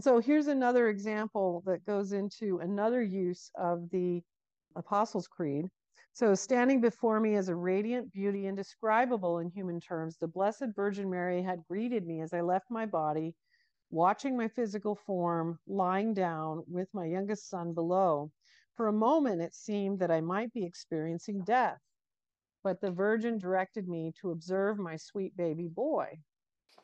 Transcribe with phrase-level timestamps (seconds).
[0.00, 4.22] And so here's another example that goes into another use of the
[4.74, 5.68] Apostles' Creed.
[6.14, 11.10] So, standing before me as a radiant beauty indescribable in human terms, the Blessed Virgin
[11.10, 13.34] Mary had greeted me as I left my body,
[13.90, 18.32] watching my physical form lying down with my youngest son below.
[18.76, 21.82] For a moment, it seemed that I might be experiencing death,
[22.62, 26.22] but the Virgin directed me to observe my sweet baby boy.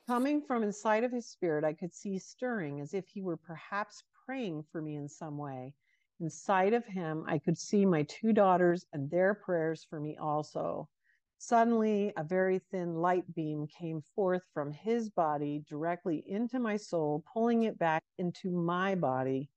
[0.07, 4.05] Coming from inside of his spirit, I could see stirring as if he were perhaps
[4.25, 5.75] praying for me in some way.
[6.21, 10.89] Inside of him, I could see my two daughters and their prayers for me also.
[11.39, 17.25] Suddenly, a very thin light beam came forth from his body directly into my soul,
[17.33, 19.51] pulling it back into my body.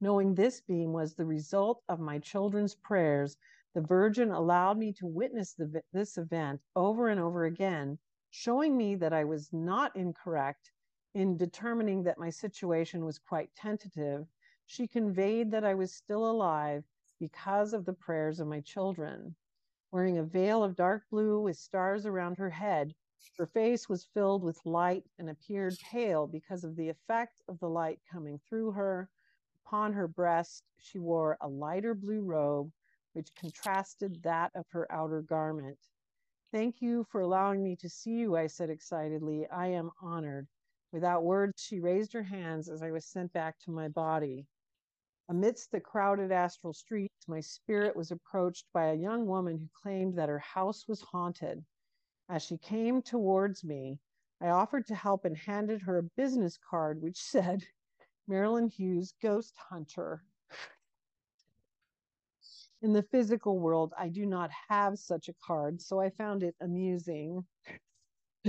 [0.00, 3.36] Knowing this beam was the result of my children's prayers,
[3.74, 7.98] the Virgin allowed me to witness the, this event over and over again,
[8.30, 10.72] showing me that I was not incorrect
[11.14, 14.26] in determining that my situation was quite tentative
[14.68, 16.84] she conveyed that I was still alive
[17.20, 19.36] because of the prayers of my children.
[19.92, 22.92] Wearing a veil of dark blue with stars around her head,
[23.38, 27.68] her face was filled with light and appeared pale because of the effect of the
[27.68, 29.08] light coming through her.
[29.64, 32.72] Upon her breast, she wore a lighter blue robe,
[33.12, 35.78] which contrasted that of her outer garment.
[36.52, 39.46] Thank you for allowing me to see you, I said excitedly.
[39.48, 40.46] I am honored.
[40.92, 44.46] Without words, she raised her hands as I was sent back to my body.
[45.28, 50.16] Amidst the crowded astral streets, my spirit was approached by a young woman who claimed
[50.16, 51.64] that her house was haunted.
[52.28, 53.98] As she came towards me,
[54.40, 57.64] I offered to help and handed her a business card which said,
[58.28, 60.24] Marilynn Hughes, Ghost Hunter.
[62.82, 66.54] In the physical world, I do not have such a card, so I found it
[66.60, 67.46] amusing.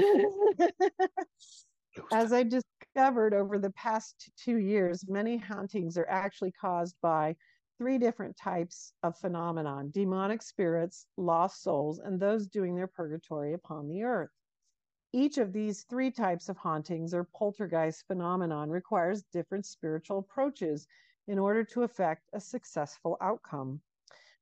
[2.11, 7.35] As I discovered over the past two years, many hauntings are actually caused by
[7.77, 13.87] three different types of phenomenon demonic spirits, lost souls, and those doing their purgatory upon
[13.87, 14.31] the earth.
[15.13, 20.85] Each of these three types of hauntings or poltergeist phenomenon requires different spiritual approaches
[21.27, 23.81] in order to effect a successful outcome.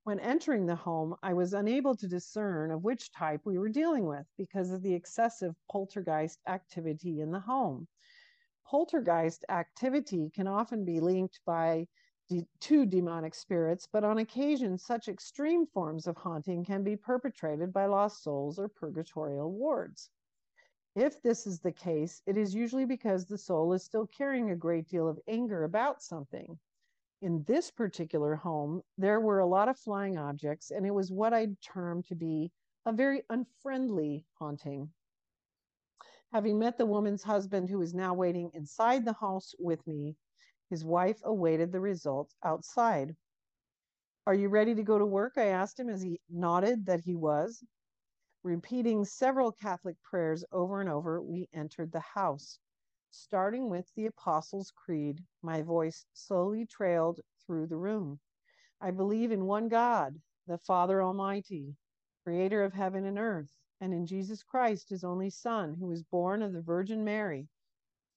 [0.06, 4.06] When entering the home, I was unable to discern of which type we were dealing
[4.06, 7.88] with because of the excessive poltergeist activity in the home.
[8.68, 11.88] Poltergeist activity can often be linked by
[12.30, 17.74] de- to demonic spirits, but on occasion, such extreme forms of haunting can be perpetrated
[17.74, 20.12] by lost souls or purgatorial wards.
[20.94, 24.56] If this is the case, it is usually because the soul is still carrying a
[24.56, 26.60] great deal of anger about something
[27.26, 31.34] in this particular home, there were a lot of flying objects, and it was what
[31.34, 32.52] I'd term to be
[32.86, 34.92] a very unfriendly haunting.
[36.32, 40.16] Having met the woman's husband, who was now waiting inside the house with me,
[40.70, 43.16] his wife awaited the results outside.
[44.28, 45.34] Are you ready to go to work?
[45.36, 47.64] I asked him as he nodded that he was.
[48.44, 52.60] Repeating several Catholic prayers over and over, we entered the house.
[53.18, 58.20] Starting with the Apostles' Creed, my voice slowly trailed through the room.
[58.82, 61.78] I believe in one God, the Father Almighty,
[62.24, 66.42] creator of heaven and earth, and in Jesus Christ, his only Son, who was born
[66.42, 67.48] of the Virgin Mary,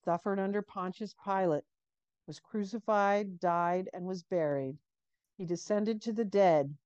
[0.05, 1.65] suffered under Pontius Pilate,
[2.27, 4.79] was crucified, died, and was buried.
[5.37, 6.77] He descended to the dead,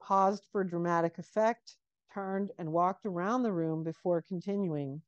[0.00, 1.76] paused for dramatic effect,
[2.10, 5.02] turned and walked around the room before continuing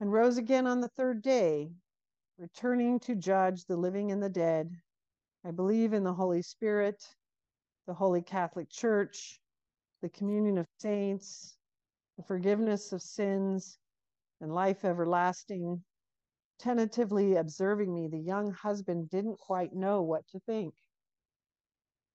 [0.00, 1.70] and rose again on the third day,
[2.38, 4.74] returning to judge the living and the dead.
[5.44, 7.04] I believe in the Holy Spirit,
[7.86, 9.40] the Holy Catholic Church,
[10.02, 11.56] the communion of saints,
[12.16, 13.78] the forgiveness of sins,
[14.40, 15.82] and life everlasting.
[16.58, 20.74] Tentatively observing me, the young husband didn't quite know what to think.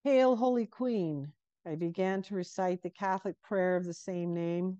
[0.03, 1.31] Hail, Holy Queen!
[1.67, 4.79] I began to recite the Catholic prayer of the same name.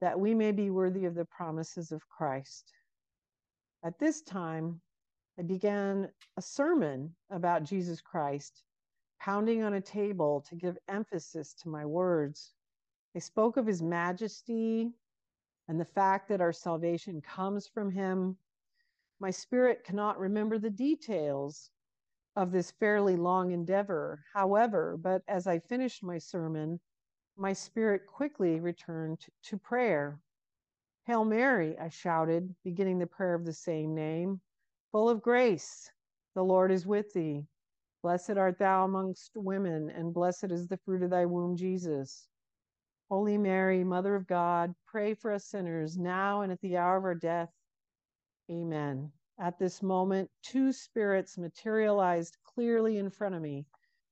[0.00, 2.72] that we may be worthy of the promises of Christ.
[3.84, 4.80] At this time,
[5.38, 8.62] I began a sermon about Jesus Christ,
[9.20, 12.52] pounding on a table to give emphasis to my words.
[13.14, 14.92] I spoke of his majesty
[15.68, 18.36] and the fact that our salvation comes from him.
[19.20, 21.70] My spirit cannot remember the details
[22.36, 24.22] of this fairly long endeavor.
[24.32, 26.78] However, but as I finished my sermon,
[27.36, 30.18] my spirit quickly returned to prayer.
[31.04, 34.40] Hail Mary, I shouted, beginning the prayer of the same name,
[34.90, 35.90] full of grace,
[36.34, 37.46] the Lord is with thee.
[38.02, 42.28] Blessed art thou amongst women, and blessed is the fruit of thy womb, Jesus.
[43.08, 47.04] Holy Mary, Mother of God, pray for us sinners now and at the hour of
[47.04, 47.50] our death.
[48.50, 49.12] Amen.
[49.38, 53.66] At this moment, two spirits materialized clearly in front of me,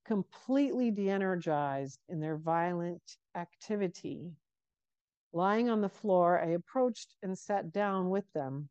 [0.05, 3.03] completely de energized in their violent
[3.35, 4.37] activity.
[5.33, 8.69] Lying on the floor, I approached and sat down with them.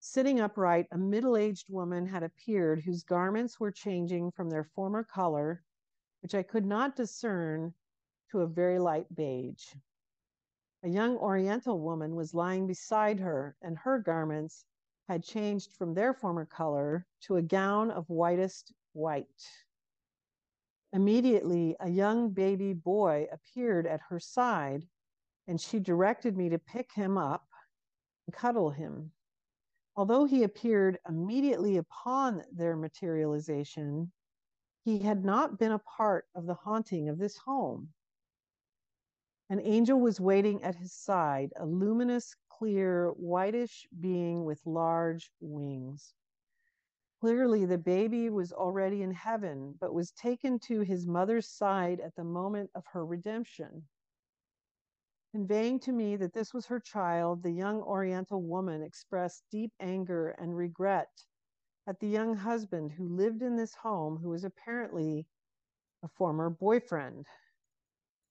[0.00, 5.04] Sitting upright, a middle aged woman had appeared whose garments were changing from their former
[5.04, 5.62] color,
[6.22, 7.74] which I could not discern,
[8.30, 9.74] to a very light beige.
[10.82, 14.64] A young Oriental woman was lying beside her, and her garments
[15.08, 19.26] had changed from their former color to a gown of whitest white.
[20.92, 24.86] Immediately, a young baby boy appeared at her side,
[25.46, 27.46] and she directed me to pick him up
[28.26, 29.12] and cuddle him.
[29.96, 34.12] Although he appeared immediately upon their materialization,
[34.84, 37.92] he had not been a part of the haunting of this home.
[39.50, 46.14] An angel was waiting at his side, a luminous, clear, whitish being with large wings.
[47.20, 52.16] Clearly, the baby was already in heaven, but was taken to his mother's side at
[52.16, 53.86] the moment of her redemption.
[55.32, 60.30] Conveying to me that this was her child, the young Oriental woman expressed deep anger
[60.30, 61.26] and regret
[61.86, 65.26] at the young husband who lived in this home, who was apparently
[66.02, 67.26] a former boyfriend.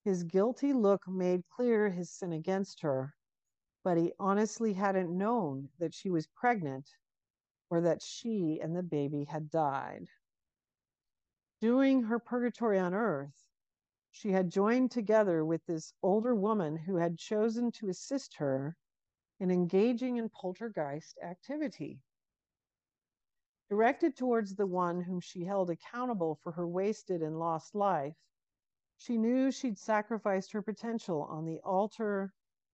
[0.03, 3.13] His guilty look made clear his sin against her,
[3.83, 6.89] but he honestly hadn't known that she was pregnant
[7.69, 10.07] or that she and the baby had died.
[11.61, 13.47] During her purgatory on earth,
[14.11, 18.75] she had joined together with this older woman who had chosen to assist her
[19.39, 22.01] in engaging in poltergeist activity.
[23.69, 28.15] Directed towards the one whom she held accountable for her wasted and lost life,
[28.97, 32.33] she knew she'd sacrificed her potential on the altar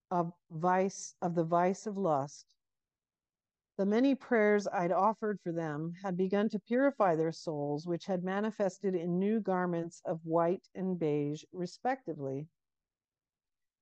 [0.09, 2.54] of vice of the vice of lust.
[3.77, 8.23] The many prayers I'd offered for them had begun to purify their souls, which had
[8.23, 12.47] manifested in new garments of white and beige, respectively.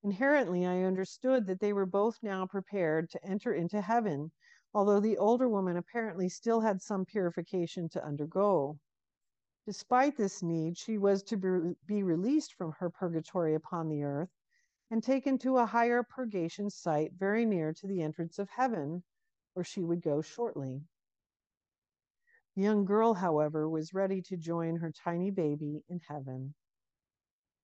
[0.01, 4.31] Inherently, I understood that they were both now prepared to enter into heaven,
[4.74, 8.80] although the older woman apparently still had some purification to undergo.
[9.68, 14.31] Despite this need, she was to be released from her purgatory upon the earth
[14.89, 19.04] and taken to a higher purgation site very near to the entrance of heaven,
[19.54, 20.82] where she would go shortly.
[22.56, 26.54] The young girl, however, was ready to join her tiny baby in heaven.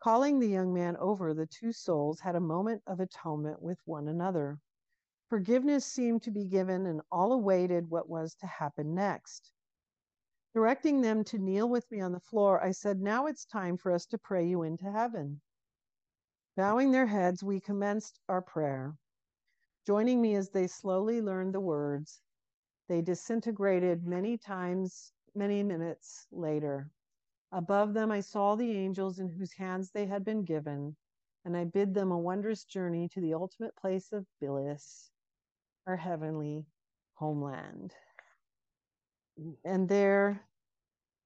[0.02, 4.08] Calling the young man over, the two souls had a moment of atonement with one
[4.08, 4.60] another.
[5.28, 9.52] Forgiveness seemed to be given, and all awaited what was to happen next.
[10.56, 13.92] Directing them to kneel with me on the floor, I said, Now it's time for
[13.92, 15.42] us to pray you into heaven.
[16.56, 18.98] Bowing their heads, we commenced our prayer.
[19.90, 22.22] Joining me as they slowly learned the words,
[22.88, 26.92] they disintegrated many times, many minutes later.
[27.52, 30.96] Above them, I saw the angels in whose hands they had been given,
[31.44, 35.10] and I bid them a wondrous journey to the ultimate place of bliss,
[35.88, 36.68] our heavenly
[37.16, 37.96] homeland.
[39.66, 40.40] And there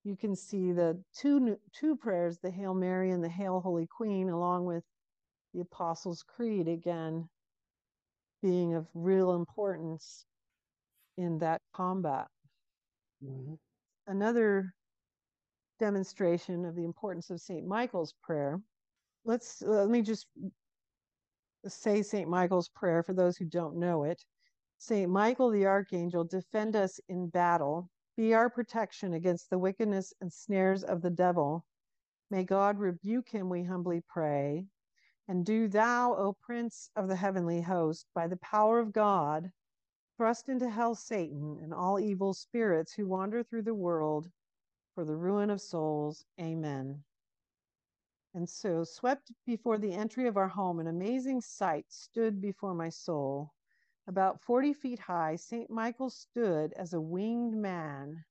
[0.06, 4.30] you can see the two, two prayers, the Hail Mary and the Hail Holy Queen,
[4.30, 4.86] along with
[5.54, 7.28] the Apostles' Creed again
[8.44, 10.26] being of real importance
[11.18, 12.28] in that combat.
[13.24, 13.54] Mm-hmm.
[14.06, 14.74] Another
[15.80, 17.66] demonstration of the importance of St.
[17.66, 18.60] Michael's prayer.
[19.26, 20.28] Let's let me just
[21.66, 22.30] say St.
[22.30, 24.22] Michael's prayer for those who don't know it.
[24.78, 25.10] St.
[25.10, 27.90] Michael the archangel, defend us in battle.
[28.18, 31.66] Be our protection against the wickedness and snares of the devil.
[32.30, 34.66] May God rebuke him, we humbly pray.
[35.26, 39.54] And do thou, O Prince of the heavenly host, by the power of God,
[40.18, 44.30] thrust into hell Satan and all evil spirits who wander through the world
[44.94, 46.26] for the ruin of souls.
[46.42, 47.06] Amen.
[48.34, 52.90] And so, swept before the entry of our home, an amazing sight stood before my
[52.90, 53.54] soul.
[54.08, 55.70] About 40 feet high, St.
[55.70, 58.26] Michael stood as a winged man,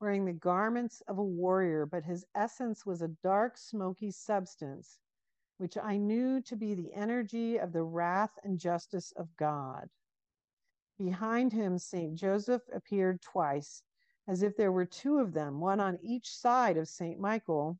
[0.00, 4.98] wearing the garments of a warrior, but his essence was a dark, smoky substance
[5.58, 9.88] which I knew to be the energy of the wrath and justice of God.
[10.98, 12.14] Behind him, St.
[12.14, 13.82] Joseph appeared twice,
[14.28, 17.18] as if there were two of them, one on each side of St.
[17.20, 17.78] Michael,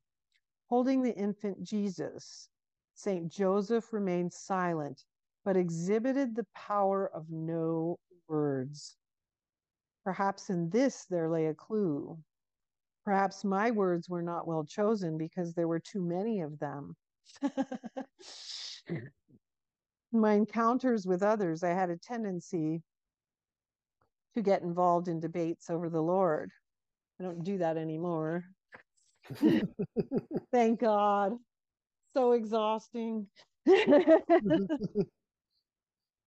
[0.69, 2.49] holding the infant Jesus.
[2.95, 3.29] St.
[3.31, 5.05] Joseph remained silent,
[5.45, 8.97] but exhibited the power of no words.
[10.05, 12.19] Perhaps in this there lay a clue.
[13.05, 16.97] Perhaps my words were not well chosen because there were too many of them.
[20.13, 22.83] my encounters with others, I had a tendency
[24.35, 26.51] to get involved in debates over the Lord.
[27.21, 28.45] I don't do that anymore.
[30.53, 31.33] Thank God.
[32.15, 33.29] So exhausting.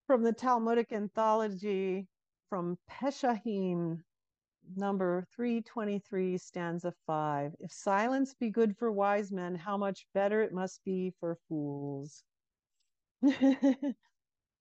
[0.08, 2.08] from the Talmudic anthology
[2.50, 4.00] from Pesachim,
[4.75, 7.55] number 323, stanza 5.
[7.59, 12.23] If silence be good for wise men, how much better it must be for fools.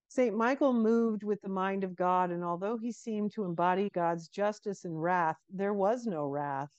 [0.09, 0.35] St.
[0.35, 4.85] Michael moved with the mind of God, and although he seemed to embody God's justice
[4.85, 6.73] and wrath, there was no wrath.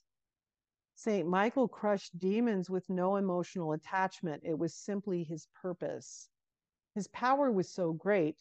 [0.95, 1.27] St.
[1.27, 6.27] Michael crushed demons with no emotional attachment, it was simply his purpose.
[6.95, 8.37] His power was so great,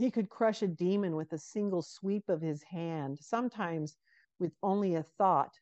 [0.00, 3.98] he could crush a demon with a single sweep of his hand, sometimes
[4.40, 5.52] with only a thought.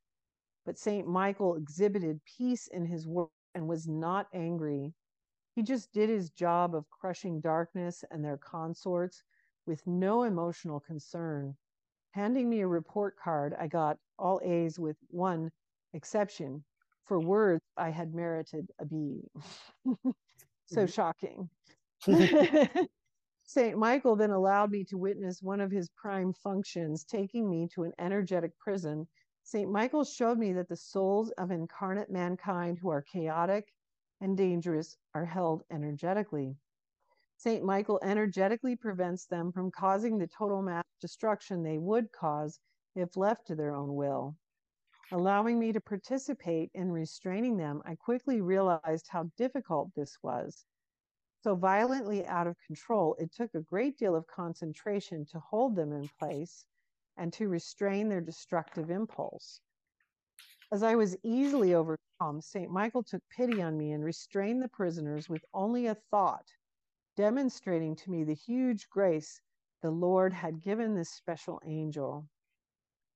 [0.65, 1.07] But St.
[1.07, 4.95] Michael exhibited peace in his work and was not angry.
[5.55, 9.23] He just did his job of crushing darkness and their consorts
[9.67, 11.57] with no emotional concern.
[12.13, 15.51] Handing me a report card, I got all A's with one
[15.95, 16.65] exception.
[17.05, 19.23] For words, I had merited a B.
[20.67, 20.87] so mm-hmm.
[20.87, 21.49] shocking.
[23.51, 23.79] St.
[23.79, 27.95] Michael then allowed me to witness one of his prime functions, taking me to an
[27.99, 29.09] energetic prison.
[29.43, 29.71] St.
[29.71, 33.73] Michael showed me that the souls of incarnate mankind who are chaotic
[34.21, 36.59] and dangerous are held energetically.
[37.39, 37.65] St.
[37.65, 42.61] Michael energetically prevents them from causing the total mass destruction they would cause
[42.95, 44.37] if left to their own will.
[45.11, 50.67] Allowing me to participate in restraining them, I quickly realized how difficult this was.
[51.41, 55.93] So violently out of control, it took a great deal of concentration to hold them
[55.93, 56.67] in place
[57.17, 59.61] and to restrain their destructive impulse.
[60.73, 62.71] As I was easily overcome, St.
[62.71, 66.47] Michael took pity on me and restrained the prisoners with only a thought,
[67.17, 69.41] demonstrating to me the huge grace
[69.81, 72.29] the Lord had given this special angel.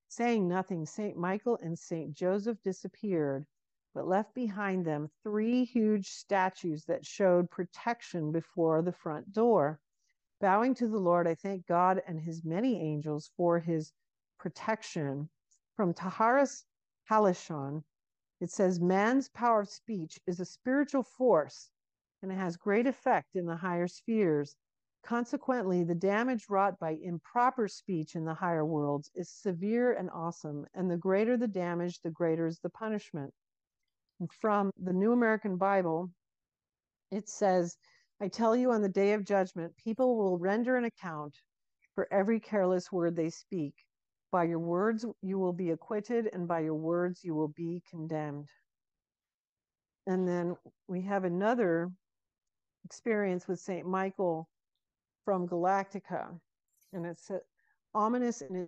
[0.07, 1.17] Saying nothing, St.
[1.17, 2.13] Michael and St.
[2.13, 3.45] Joseph disappeared,
[3.93, 9.79] but left behind them three huge statues that showed protection before the front door.
[10.41, 13.93] Bowing to the Lord, I thank God and his many angels for his
[14.39, 15.29] protection.
[15.75, 16.65] From Taharas
[17.09, 17.83] Halashon,
[18.41, 21.69] it says, Man's power of speech is a spiritual force
[22.23, 24.55] and it has great effect in the higher spheres.
[25.03, 30.65] Consequently, the damage wrought by improper speech in the higher worlds is severe and awesome,
[30.73, 33.33] and the greater the damage, the greater is the punishment.
[34.39, 36.09] From the New American Bible,
[37.11, 37.77] it says,
[38.21, 41.35] I tell you on the day of judgment, people will render an account
[41.95, 43.73] for every careless word they speak.
[44.31, 48.49] By your words you will be acquitted, and by your words you will be condemned.
[50.07, 50.55] And then
[50.87, 51.91] we have another
[52.85, 53.85] experience with St.
[53.85, 54.47] Michael
[55.25, 56.27] from Galactica.
[56.93, 57.29] And it's
[57.93, 58.67] ominous in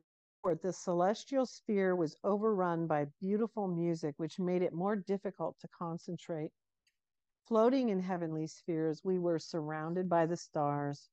[0.54, 6.52] the celestial sphere was overrun by beautiful music, which made it more difficult to concentrate.
[7.48, 11.10] Floating in heavenly spheres, we were surrounded by the stars.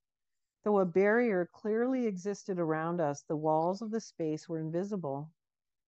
[0.63, 5.31] Though a barrier clearly existed around us, the walls of the space were invisible.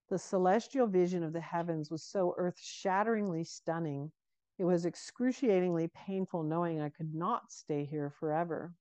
[0.10, 4.12] The celestial vision of the heavens was so earth shatteringly stunning.
[4.58, 8.74] It was excruciatingly painful knowing I could not stay here forever.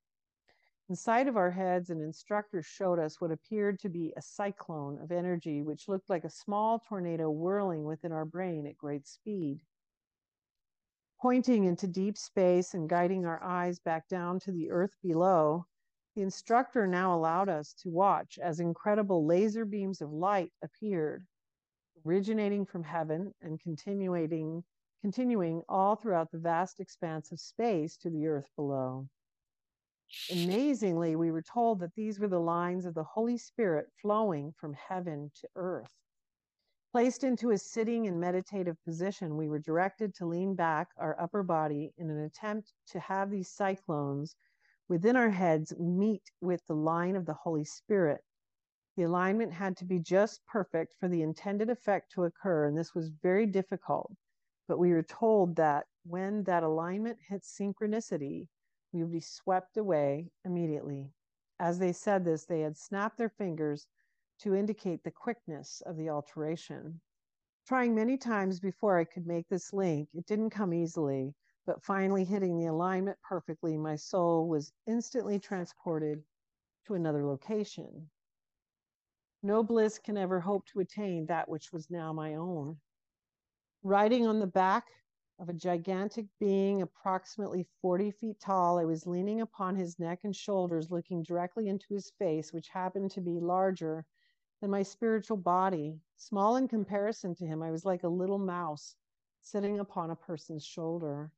[0.88, 5.12] Inside of our heads, an instructor showed us what appeared to be a cyclone of
[5.12, 9.60] energy, which looked like a small tornado whirling within our brain at great speed
[11.24, 15.64] pointing into deep space and guiding our eyes back down to the earth below,
[16.14, 21.26] the instructor now allowed us to watch as incredible laser beams of light appeared,
[22.06, 24.62] originating from heaven and continuing,
[25.00, 29.08] continuing all throughout the vast expanse of space to the earth below.
[30.30, 34.72] Amazingly, we were told that these were the lines of the Holy Spirit flowing from
[34.72, 35.92] heaven to earth.
[36.92, 41.42] Placed into a sitting and meditative position, we were directed to lean back our upper
[41.42, 44.36] body in an attempt to have these cyclones
[44.88, 48.22] within our heads meet with the line of the Holy Spirit.
[48.96, 52.94] The alignment had to be just perfect for the intended effect to occur, and this
[52.94, 54.12] was very difficult.
[54.68, 58.46] But we were told that when that alignment hit synchronicity,
[58.94, 61.10] we would be swept away immediately.
[61.58, 63.88] As they said this, they had snapped their fingers
[64.38, 67.00] to indicate the quickness of the alteration.
[67.66, 71.34] Trying many times before I could make this link, it didn't come easily,
[71.66, 76.22] but finally hitting the alignment perfectly, my soul was instantly transported
[76.86, 78.08] to another location.
[79.42, 82.76] No bliss can ever hope to attain that which was now my own.
[83.82, 84.86] Riding on the back
[85.38, 90.34] of a gigantic being approximately 40 feet tall, I was leaning upon his neck and
[90.34, 94.06] shoulders, looking directly into his face, which happened to be larger
[94.60, 96.00] than my spiritual body.
[96.16, 98.96] Small in comparison to him, I was like a little mouse
[99.40, 101.32] sitting upon a person's shoulder.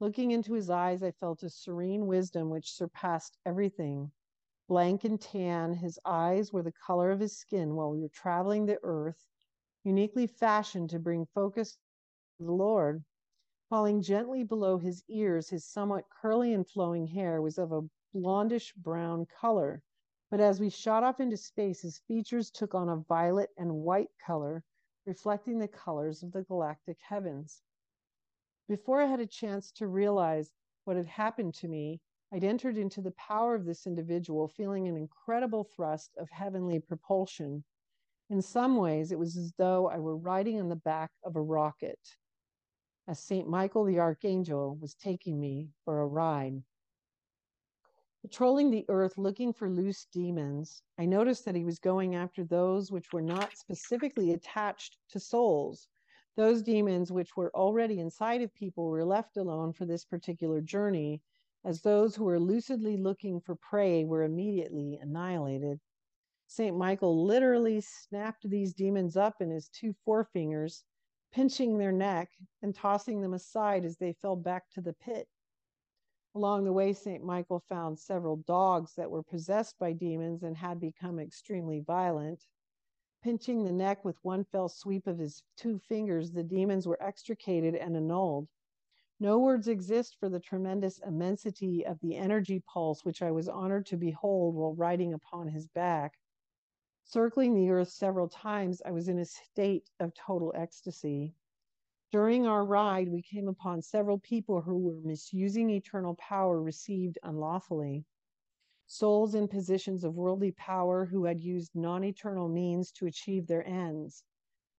[0.00, 4.12] Looking into his eyes, I felt a serene wisdom which surpassed everything.
[4.68, 8.66] Blank and tan, his eyes were the color of his skin while we were traveling
[8.66, 9.26] the earth,
[9.82, 11.76] uniquely fashioned to bring focus
[12.38, 13.02] to the Lord.
[13.70, 18.74] Falling gently below his ears, his somewhat curly and flowing hair was of a blondish
[18.74, 19.80] brown color.
[20.28, 24.10] But as we shot off into space, his features took on a violet and white
[24.18, 24.64] color,
[25.06, 27.62] reflecting the colors of the galactic heavens.
[28.66, 30.50] Before I had a chance to realize
[30.82, 32.00] what had happened to me,
[32.32, 37.62] I'd entered into the power of this individual, feeling an incredible thrust of heavenly propulsion.
[38.28, 41.40] In some ways, it was as though I were riding on the back of a
[41.40, 42.00] rocket,
[43.10, 43.48] as St.
[43.48, 46.62] Michael the Archangel was taking me for a ride.
[48.22, 52.92] Patrolling the earth looking for loose demons, I noticed that he was going after those
[52.92, 55.88] which were not specifically attached to souls.
[56.36, 61.20] Those demons which were already inside of people were left alone for this particular journey,
[61.64, 65.80] as those who were lucidly looking for prey were immediately annihilated.
[66.46, 66.76] St.
[66.76, 70.84] Michael literally snapped these demons up in his two forefingers,
[71.32, 72.30] pinching their neck
[72.62, 75.28] and tossing them aside as they fell back to the pit.
[76.34, 77.24] Along the way, St.
[77.24, 82.46] Michael found several dogs that were possessed by demons and had become extremely violent.
[83.22, 87.74] Pinching the neck with one fell sweep of his two fingers, the demons were extricated
[87.74, 88.48] and annulled.
[89.18, 93.84] No words exist for the tremendous immensity of the energy pulse which I was honored
[93.86, 96.14] to behold while riding upon his back.
[97.12, 101.34] Circling the earth several times, I was in a state of total ecstasy.
[102.12, 108.04] During our ride, we came upon several people who were misusing eternal power received unlawfully.
[108.86, 113.66] Souls in positions of worldly power who had used non eternal means to achieve their
[113.66, 114.22] ends.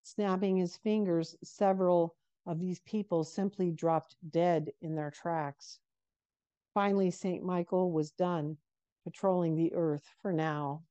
[0.02, 2.16] Snapping his fingers, several
[2.46, 5.80] of these people simply dropped dead in their tracks.
[6.72, 7.44] Finally, St.
[7.44, 8.56] Michael was done
[9.04, 10.82] patrolling the earth for now,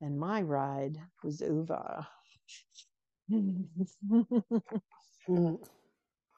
[0.00, 2.08] and my ride was Uva.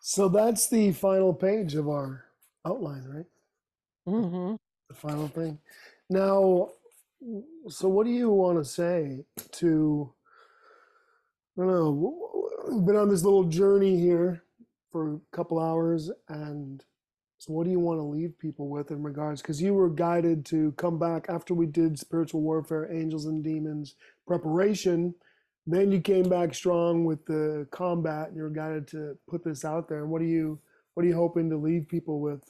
[0.05, 2.25] So that's the final page of our
[2.67, 3.27] outline, right?
[4.09, 4.57] Mm-hmm.
[4.89, 5.61] The final thing.
[6.11, 6.71] Now,
[7.69, 10.13] so what do you want to say to?
[11.57, 12.43] I don't know.
[12.69, 14.43] We've been on this little journey here
[14.91, 16.85] for a couple hours, and
[17.43, 19.43] so what do you want to leave people with in regards?
[19.43, 23.97] Because you were guided to come back after we did spiritual warfare, angels and demons
[24.27, 25.15] preparation
[25.67, 29.65] then you came back strong with the combat and you were guided to put this
[29.65, 30.03] out there.
[30.03, 30.59] And what are you
[30.95, 32.43] what are you hoping to leave people with?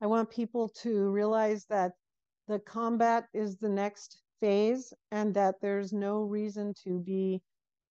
[0.00, 1.92] I want people to realize that
[2.48, 7.42] the combat is the next phase and that there's no reason to be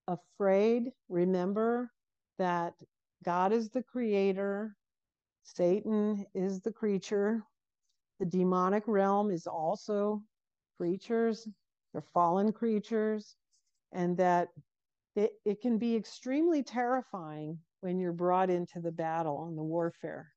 [0.08, 0.92] afraid.
[1.10, 1.92] Remember
[2.38, 2.74] that
[3.24, 4.76] God is the creator,
[5.46, 7.44] Satan is the creature,
[8.20, 10.22] the demonic realm is also
[10.78, 11.48] creatures,
[11.94, 13.36] they're fallen creatures
[13.94, 14.50] and that
[15.16, 20.32] it, it can be extremely terrifying when you're brought into the battle and the warfare.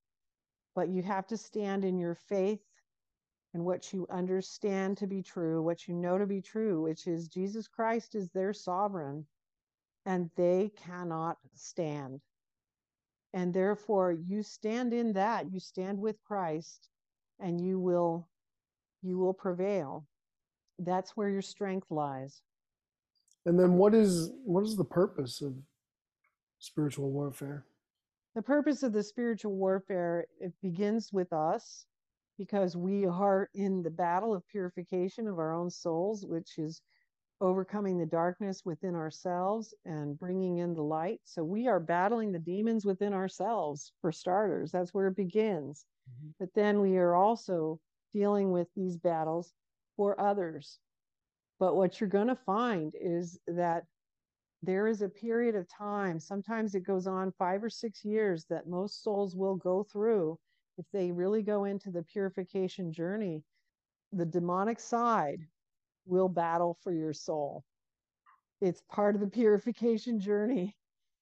[0.76, 2.60] But you have to stand in your faith
[3.54, 7.28] and what you understand to be true, what you know to be true, which is
[7.28, 9.26] Jesus Christ is their sovereign
[10.04, 12.20] and they cannot stand.
[13.34, 16.88] And therefore you stand in that, you stand with Christ
[17.40, 18.28] and you will
[19.02, 20.06] you will prevail.
[20.78, 22.42] That's where your strength lies.
[23.46, 25.54] And then what is what is the purpose of
[26.58, 27.64] spiritual warfare?
[28.34, 31.86] The purpose of the spiritual warfare it begins with us
[32.38, 36.80] because we are in the battle of purification of our own souls, which is
[37.40, 41.20] overcoming the darkness within ourselves and bringing in the light.
[41.24, 44.72] So we are battling the demons within ourselves for starters.
[44.72, 45.86] That's where it begins.
[46.10, 46.30] Mm-hmm.
[46.40, 47.80] But then we are also
[48.12, 49.52] dealing with these battles
[49.96, 50.78] for others
[51.58, 53.84] but what you're going to find is that
[54.62, 58.68] there is a period of time, sometimes it goes on five or six years, that
[58.68, 60.38] most souls will go through
[60.78, 63.42] if they really go into the purification journey.
[64.12, 65.40] the demonic side
[66.08, 67.64] will battle for your soul.
[68.60, 70.76] It's part of the purification journey,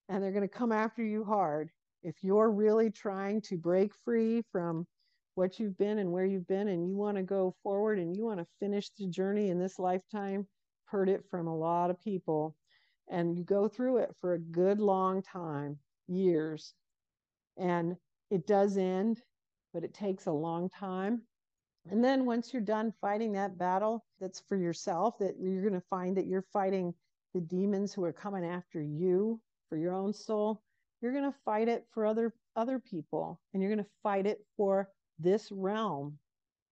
[0.09, 1.71] and they're going to come after you hard.
[2.03, 4.87] If you're really trying to break free from
[5.35, 8.25] what you've been and where you've been, and you want to go forward and you
[8.25, 10.47] want to finish the journey in this lifetime,
[10.87, 12.57] heard it from a lot of people,
[13.11, 16.73] and you go through it for a good long time, years,
[17.59, 17.97] and
[18.31, 19.21] it does end,
[19.75, 21.23] but it takes a long time.
[21.91, 25.87] And then once you're done fighting that battle that's for yourself, that you're going to
[25.89, 26.93] find that you're fighting
[27.33, 30.63] the demons who are coming after you for your own soul,
[31.01, 33.41] you're going to fight it for other other people.
[33.53, 36.19] And you're going to fight it for this realm.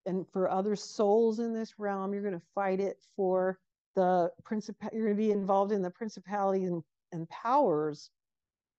[0.07, 3.59] And for other souls in this realm you're going to fight it for
[3.95, 8.11] the principal you're going to be involved in the principalities and, and powers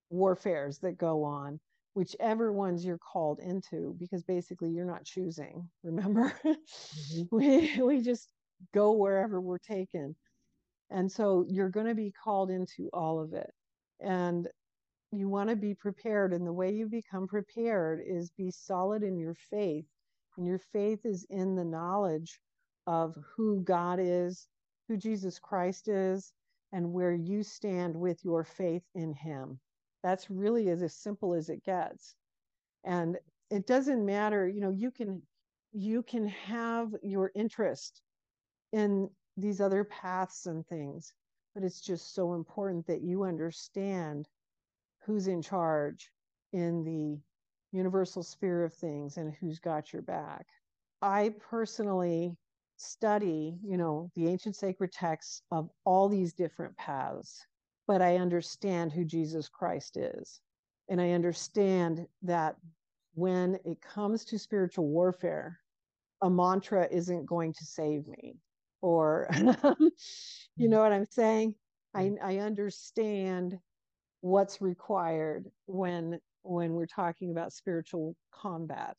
[0.10, 1.60] warfares that go on
[1.96, 6.34] whichever ones you're called into because basically you're not choosing remember?
[6.46, 7.24] Mm-hmm.
[7.32, 8.32] we we just
[8.74, 10.16] go wherever we're taken.
[10.92, 13.52] And so you're going to be called into all of it.
[14.02, 14.48] And
[15.12, 19.18] you want to be prepared and the way you become prepared is be solid in
[19.18, 19.86] your faith.
[20.38, 22.40] And your faith is in the knowledge
[22.88, 24.48] of who God is
[24.88, 26.34] who Jesus Christ is
[26.72, 29.60] and where you stand with your faith in him
[30.06, 32.14] that's really as, simple as it gets.
[32.84, 33.18] And
[33.50, 35.24] it doesn't matter, you know, you can
[35.74, 38.02] you can have your interest
[38.72, 41.12] in these other paths and things,
[41.56, 44.28] but it's just so important that you understand
[45.04, 46.12] who's in charge
[46.54, 47.20] in the
[47.76, 50.46] universal sphere of things and who's got your back.
[51.02, 52.38] I personally
[52.78, 57.46] study, you know, the ancient sacred texts of all these different paths
[57.88, 60.42] but I understand who Jesus Christ is.
[60.90, 62.56] And I understand that
[63.14, 65.60] when it comes to spiritual warfare,
[66.22, 68.36] a mantra isn't going to save me.
[68.82, 69.28] Or,
[70.56, 71.56] you know what I'm saying?
[71.94, 72.18] I, mm.
[72.22, 73.58] I understand
[74.22, 78.96] what's required when when we're talking about spiritual combat.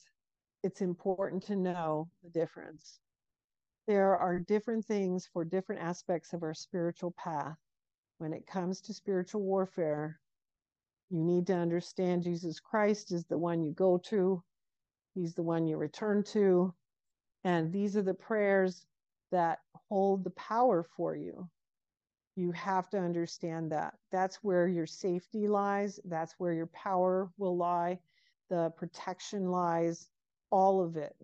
[0.65, 2.99] It's important to know the difference.
[3.87, 7.57] There are different things for different aspects of our spiritual path
[8.19, 10.19] when it comes to spiritual warfare,
[11.11, 14.43] you need to understand Jesus Christ is the one you go to,
[15.15, 16.75] He's the one you return to.
[17.45, 18.85] And these are the prayers
[19.31, 21.49] that hold the power for you.
[22.35, 23.95] You have to understand that.
[24.13, 27.99] That's where your safety lies, that's where your power will lie,
[28.51, 30.09] the protection lies,
[30.51, 31.15] all of it.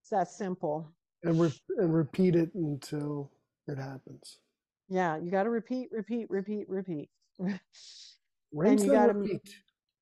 [0.00, 0.92] It's that simple.
[1.24, 3.30] And, re- and repeat it until
[3.66, 4.38] it happens.
[4.88, 7.08] Yeah, you got to repeat, repeat, repeat, repeat.
[7.38, 7.60] and
[8.80, 9.54] you got to meet.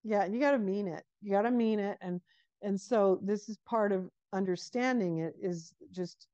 [0.04, 1.04] Yeah, you got to mean it.
[1.22, 2.20] You got to mean it, and
[2.62, 6.28] and so this is part of understanding it is just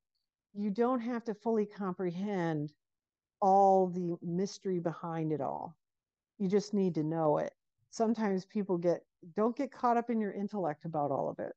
[0.55, 2.73] you don't have to fully comprehend
[3.41, 5.77] all the mystery behind it all.
[6.39, 7.53] You just need to know it.
[7.91, 9.01] Sometimes people get
[9.37, 11.53] don't get caught up in your intellect about all of it.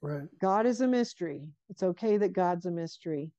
[0.00, 0.28] Right.
[0.40, 1.48] God is a mystery.
[1.68, 3.32] It's okay that God's a mystery.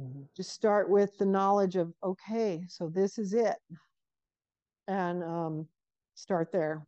[0.00, 0.22] Mm-hmm.
[0.36, 3.56] Just start with the knowledge of, okay, so this is it.
[4.88, 5.68] And um,
[6.14, 6.86] start there.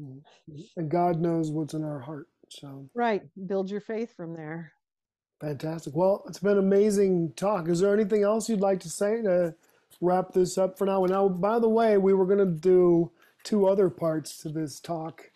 [0.00, 0.60] Mm-hmm.
[0.76, 2.26] And God knows what's in our heart.
[2.48, 3.22] So, right.
[3.46, 4.72] Build your faith from there.
[5.40, 5.94] Fantastic.
[5.96, 7.68] Well, it's been amazing talk.
[7.68, 9.54] Is there anything else you'd like to say to
[10.00, 11.04] wrap this up for now?
[11.04, 13.10] And now, by the way, we were going to do
[13.42, 15.30] two other parts to this talk,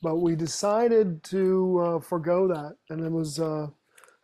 [0.00, 2.76] but we decided to uh, forego that.
[2.88, 3.68] And it was uh,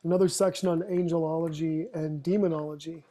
[0.09, 3.05] another section on angelology and demonology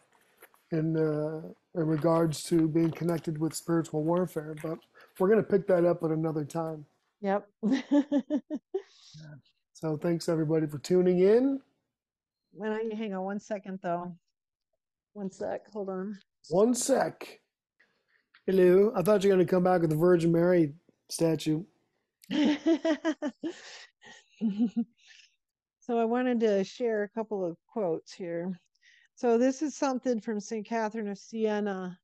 [0.71, 1.41] in, uh,
[1.79, 4.55] in regards to being connected with spiritual warfare.
[4.63, 4.79] But
[5.19, 6.85] we're going to pick that up at another time.
[7.21, 7.47] Yep.
[7.63, 7.81] yeah.
[9.73, 11.59] So thanks everybody for tuning in.
[12.51, 14.11] Why don't you hang on one second though?
[15.13, 15.69] One sec.
[15.71, 16.17] Hold on.
[16.49, 17.41] One sec.
[18.47, 18.91] Hello.
[18.95, 20.73] I thought you were going to come back with the Virgin Mary
[21.09, 21.63] statue.
[25.87, 28.59] So I wanted to share a couple of quotes here.
[29.15, 30.67] So this is something from St.
[30.67, 31.97] Catherine of Siena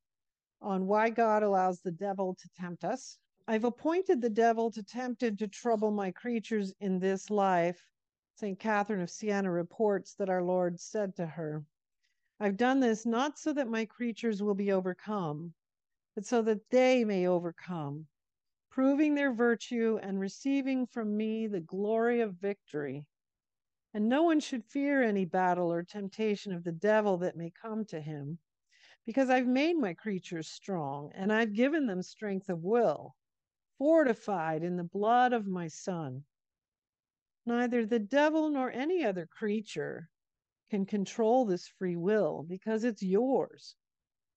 [0.62, 3.18] on why God allows the devil to tempt us.
[3.46, 7.78] I've appointed the devil to tempt and to trouble my creatures in this life.
[8.36, 8.58] St.
[8.58, 11.62] Catherine of Siena reports that our Lord said to her,
[12.40, 15.52] I've done this not so that my creatures will be overcome,
[16.14, 18.06] but so that they may overcome,
[18.70, 23.04] proving their virtue and receiving from me the glory of victory.
[23.94, 27.84] And no one should fear any battle or temptation of the devil that may come
[27.86, 28.40] to him,
[29.06, 33.14] because I've made my creatures strong, and I've given them strength of will,
[33.78, 36.24] fortified in the blood of my Son.
[37.46, 40.10] Neither the devil nor any other creature
[40.70, 43.76] can control this free will because it's yours,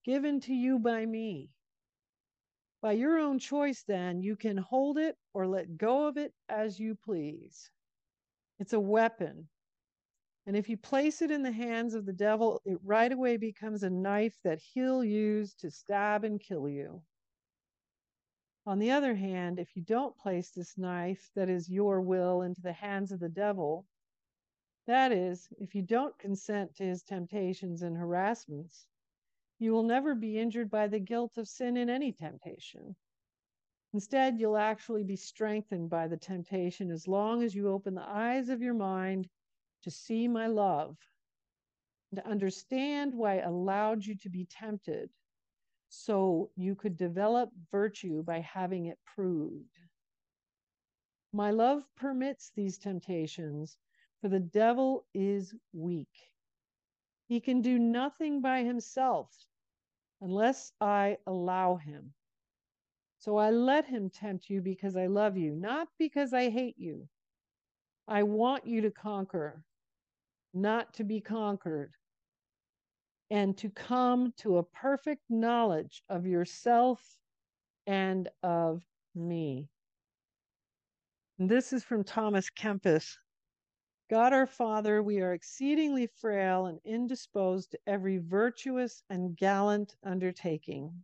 [0.03, 1.49] given to you by me.
[2.79, 6.79] By your own choice, then, you can hold it or let go of it as
[6.79, 7.71] you please.
[8.59, 9.47] It's a weapon.
[10.45, 13.83] And if you place it in the hands of the devil, it right away becomes
[13.83, 17.01] a knife that he'll use to stab and kill you.
[18.65, 22.61] On the other hand, if you don't place this knife that is your will into
[22.61, 23.85] the hands of the devil,
[24.87, 28.87] that is, if you don't consent to his temptations and harassments,
[29.59, 32.95] you will never be injured by the guilt of sin in any temptation.
[33.97, 38.47] Instead, you'll actually be strengthened by the temptation as long as you open the eyes
[38.47, 39.27] of your mind
[39.81, 40.95] to see my love,
[42.13, 45.09] to understand why I allowed you to be tempted
[45.89, 49.79] so you could develop virtue by having it proved.
[51.33, 53.77] My love permits these temptations,
[54.21, 56.31] for the devil is weak.
[57.25, 59.35] He can do nothing by himself
[60.21, 62.13] unless I allow him.
[63.19, 67.07] So I let him tempt you because I love you, not because I hate you.
[68.07, 69.63] I want you to conquer,
[70.53, 71.93] not to be conquered
[73.29, 77.01] and to come to a perfect knowledge of yourself
[77.85, 78.83] and of
[79.15, 79.67] me.
[81.39, 83.17] And this is from Thomas Kempis.
[84.09, 91.03] God our Father, we are exceedingly frail and indisposed to every virtuous and gallant undertaking.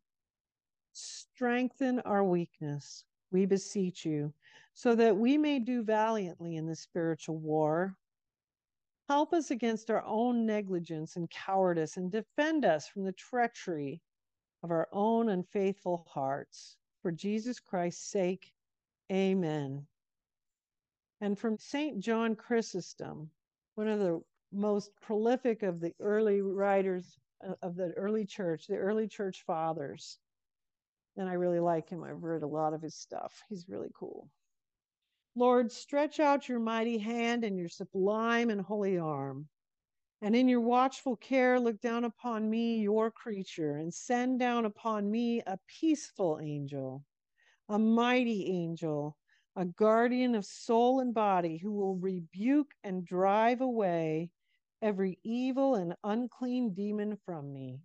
[1.43, 4.33] Strengthen our weakness, we beseech you,
[4.73, 7.97] so that we may do valiantly in the spiritual war
[9.09, 14.01] Help us against our own negligence and cowardice and defend us from the treachery
[14.63, 16.77] of our own unfaithful hearts.
[17.01, 18.53] For Jesus Christ's sake,
[19.11, 19.85] amen.
[21.19, 21.99] And from St.
[21.99, 23.29] John Chrysostom,
[23.75, 24.21] one of the
[24.53, 30.19] most prolific of the early writers uh, of the early church, the early church fathers.
[31.17, 32.03] And I really like him.
[32.03, 33.43] I've read a lot of his stuff.
[33.49, 34.29] He's really cool.
[35.35, 39.47] Lord, stretch out your mighty hand and your sublime and holy arm.
[40.21, 45.09] And in your watchful care, look down upon me, your creature, and send down upon
[45.11, 47.03] me a peaceful angel,
[47.67, 49.17] a mighty angel,
[49.55, 54.31] a guardian of soul and body, who will rebuke and drive away
[54.81, 57.79] every evil and unclean demon from me.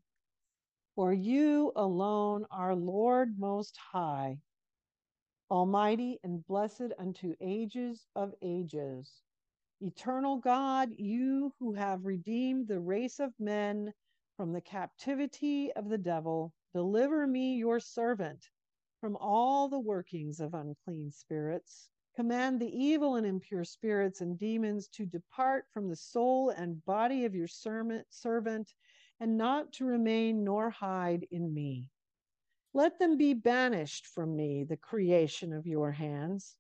[0.98, 4.40] For you alone are Lord Most High
[5.48, 9.22] Almighty and blessed unto ages of ages.
[9.80, 13.94] Eternal God, you who have redeemed the race of men
[14.37, 18.50] from the captivity of the devil, deliver me, your servant,
[19.00, 21.90] from all the workings of unclean spirits.
[22.16, 27.24] Command the evil and impure spirits and demons to depart from the soul and body
[27.24, 28.74] of your servant,
[29.20, 31.90] and not to remain nor hide in me.
[32.74, 36.57] Let them be banished from me, the creation of your hands,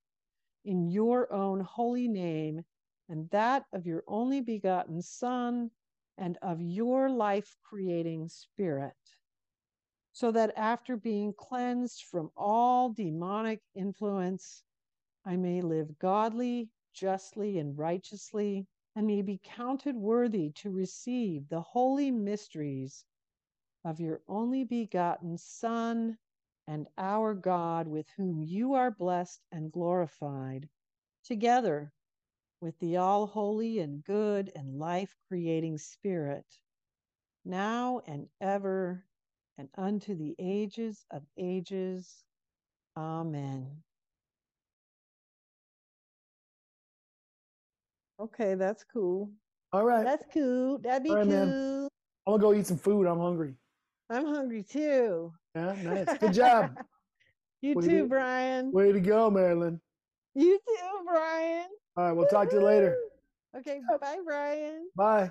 [0.64, 2.64] in your own holy name,
[3.08, 5.70] and that of your only begotten Son,
[6.16, 8.92] and of your life creating Spirit,
[10.12, 14.64] so that after being cleansed from all demonic influence,
[15.24, 18.66] I may live godly, justly, and righteously,
[18.98, 23.04] and may be counted worthy to receive the holy mysteries
[23.84, 26.18] of your only begotten Son
[26.66, 30.68] and our God, with whom you are blessed and glorified,
[31.22, 31.92] together
[32.60, 36.44] with the all holy and good and life creating Spirit,
[37.44, 39.04] now and ever
[39.58, 42.24] and unto the ages of ages.
[42.96, 43.84] Amen.
[48.20, 49.30] Okay, that's cool.
[49.72, 50.04] All right.
[50.04, 50.78] That's cool.
[50.78, 51.32] That'd be right, cool.
[51.32, 51.88] Man.
[52.26, 53.06] I'm gonna go eat some food.
[53.06, 53.54] I'm hungry.
[54.10, 55.32] I'm hungry too.
[55.54, 56.18] Yeah, nice.
[56.20, 56.76] Good job.
[57.60, 58.72] you too, you Brian.
[58.72, 59.80] Way to go, Marilynn.
[60.34, 61.66] You too, Brian.
[61.96, 62.96] All right, we'll talk to you later.
[63.56, 64.88] Okay, bye, Brian.
[64.96, 65.30] Bye.